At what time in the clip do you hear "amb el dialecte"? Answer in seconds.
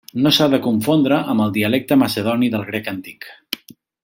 1.33-1.99